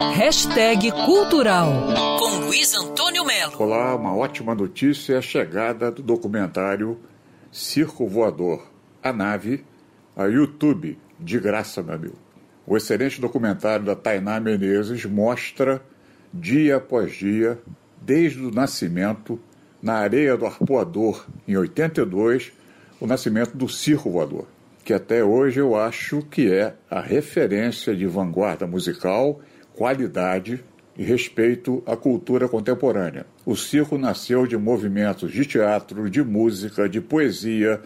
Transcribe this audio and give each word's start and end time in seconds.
Hashtag 0.00 0.90
Cultural 1.04 1.70
com 2.18 2.46
Luiz 2.46 2.74
Antônio 2.74 3.22
Melo. 3.22 3.52
Olá, 3.58 3.94
uma 3.94 4.16
ótima 4.16 4.54
notícia 4.54 5.12
é 5.12 5.18
a 5.18 5.22
chegada 5.22 5.90
do 5.90 6.02
documentário 6.02 6.98
Circo 7.52 8.08
Voador, 8.08 8.66
a 9.02 9.12
nave, 9.12 9.62
a 10.16 10.24
YouTube, 10.24 10.98
de 11.18 11.38
graça, 11.38 11.82
meu 11.82 11.94
amigo. 11.94 12.16
O 12.66 12.78
excelente 12.78 13.20
documentário 13.20 13.84
da 13.84 13.94
Tainá 13.94 14.40
Menezes 14.40 15.04
mostra, 15.04 15.82
dia 16.32 16.76
após 16.76 17.12
dia, 17.12 17.58
desde 18.00 18.40
o 18.40 18.50
nascimento, 18.50 19.38
na 19.82 19.96
areia 19.96 20.34
do 20.34 20.46
Arpoador, 20.46 21.26
em 21.46 21.58
82, 21.58 22.52
o 22.98 23.06
nascimento 23.06 23.54
do 23.54 23.68
Circo 23.68 24.10
Voador, 24.10 24.46
que 24.82 24.94
até 24.94 25.22
hoje 25.22 25.60
eu 25.60 25.76
acho 25.76 26.22
que 26.22 26.50
é 26.50 26.74
a 26.90 27.00
referência 27.00 27.94
de 27.94 28.06
vanguarda 28.06 28.66
musical, 28.66 29.42
qualidade 29.80 30.62
e 30.94 31.02
respeito 31.02 31.82
à 31.86 31.96
cultura 31.96 32.46
contemporânea. 32.46 33.24
O 33.46 33.56
circo 33.56 33.96
nasceu 33.96 34.46
de 34.46 34.54
movimentos 34.54 35.32
de 35.32 35.46
teatro, 35.46 36.10
de 36.10 36.22
música, 36.22 36.86
de 36.86 37.00
poesia, 37.00 37.80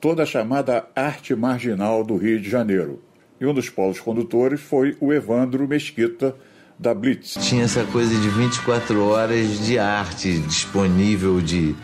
toda 0.00 0.22
a 0.22 0.26
chamada 0.26 0.86
arte 0.96 1.34
marginal 1.34 2.02
do 2.02 2.16
Rio 2.16 2.40
de 2.40 2.48
Janeiro. 2.48 3.02
E 3.38 3.44
um 3.44 3.52
dos 3.52 3.68
polos 3.68 4.00
condutores 4.00 4.62
foi 4.62 4.96
o 4.98 5.12
Evandro 5.12 5.68
Mesquita, 5.68 6.34
da 6.78 6.94
Blitz. 6.94 7.34
Tinha 7.42 7.64
essa 7.64 7.84
coisa 7.84 8.18
de 8.18 8.30
24 8.30 9.04
horas 9.04 9.66
de 9.66 9.78
arte 9.78 10.38
disponível, 10.38 11.42
de 11.42 11.76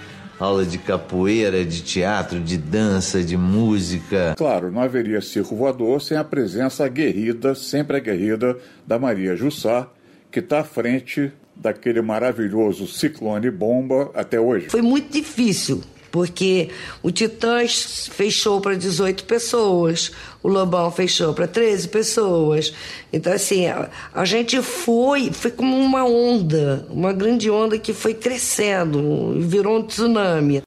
aula 0.43 0.65
de 0.65 0.79
capoeira, 0.79 1.65
de 1.65 1.83
teatro, 1.83 2.41
de 2.41 2.57
dança, 2.57 3.23
de 3.23 3.37
música. 3.37 4.35
Claro, 4.37 4.71
não 4.71 4.83
haveria 4.83 5.21
circo 5.21 5.55
voador 5.55 6.01
sem 6.03 6.17
a 6.17 6.25
presença 6.25 6.85
aguerrida, 6.85 7.55
sempre 7.55 7.97
aguerrida, 7.97 8.57
da 8.87 8.99
Maria 8.99 9.37
Jussá, 9.37 9.89
que 10.31 10.41
está 10.41 10.61
à 10.61 10.65
frente 10.65 11.33
daquele 11.55 12.01
maravilhoso 12.01 12.87
ciclone 12.87 13.51
bomba 13.51 14.11
até 14.15 14.41
hoje. 14.41 14.69
Foi 14.69 14.83
muito 14.83 15.13
difícil 15.13 15.83
porque 16.13 16.69
o 17.03 17.11
Titãs 17.11 18.09
fechou 18.13 18.61
para 18.61 18.77
18 18.77 19.25
pessoas, 19.25 20.13
o 20.43 20.49
Lobão 20.49 20.91
fechou 20.93 21.33
para 21.33 21.49
13 21.49 21.89
pessoas. 21.89 22.73
Então, 23.11 23.33
assim, 23.33 23.67
a, 23.67 23.89
a, 24.15 24.25
gente 24.27 24.61
foi, 24.61 25.33
foi 25.33 25.51
como 25.51 25.75
uma 25.75 26.05
onda, 26.05 26.87
uma 26.91 27.15
grande 27.15 27.51
onda 27.51 27.79
que 27.79 27.95
foi 27.95 28.13
crescendo, 28.13 29.41
virou 29.41 29.79
um 29.79 29.83
tsunami. 29.83 30.63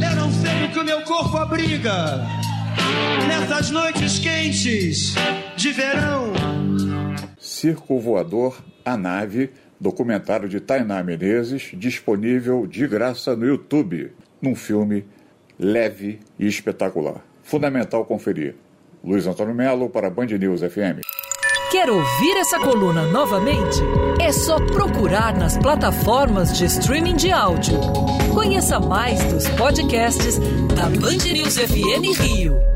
Eu 0.00 0.16
não 0.16 0.32
sei 0.32 0.66
o 0.66 0.70
que 0.70 0.78
o 0.78 0.84
meu 0.84 1.02
corpo 1.02 1.36
abriga 1.36 2.24
nessas 3.26 3.70
noites 3.70 4.20
quentes 4.20 5.14
de 5.56 5.72
verão. 5.72 6.32
Circo 7.36 7.98
Voador, 7.98 8.62
a 8.84 8.96
nave 8.96 9.50
documentário 9.78 10.48
de 10.48 10.60
Tainá 10.60 11.02
Menezes, 11.02 11.70
disponível 11.74 12.66
de 12.66 12.86
graça 12.86 13.34
no 13.36 13.46
YouTube, 13.46 14.12
num 14.40 14.54
filme 14.54 15.04
leve 15.58 16.20
e 16.38 16.46
espetacular. 16.46 17.24
Fundamental 17.42 18.04
conferir. 18.04 18.54
Luiz 19.02 19.26
Antônio 19.26 19.54
Melo 19.54 19.90
para 19.90 20.08
Band 20.08 20.26
News 20.26 20.60
FM. 20.62 21.00
Quer 21.70 21.90
ouvir 21.90 22.36
essa 22.36 22.58
coluna 22.58 23.02
novamente? 23.08 23.80
É 24.20 24.32
só 24.32 24.56
procurar 24.64 25.36
nas 25.36 25.58
plataformas 25.58 26.56
de 26.56 26.66
streaming 26.66 27.16
de 27.16 27.32
áudio. 27.32 27.78
Conheça 28.32 28.78
mais 28.78 29.22
dos 29.24 29.48
podcasts 29.50 30.38
da 30.74 30.84
Band 30.84 31.32
News 31.32 31.58
FM 31.58 32.16
Rio. 32.18 32.73